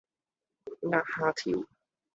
[0.81, 1.67] 呃蝦條